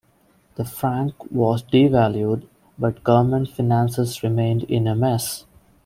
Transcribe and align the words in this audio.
The 0.55 0.65
franc 0.65 1.13
was 1.31 1.61
devalued, 1.61 2.47
but 2.79 3.03
government 3.03 3.49
finances 3.51 4.23
remained 4.23 4.63
in 4.63 4.87
a 4.87 4.95
mess. 4.95 5.45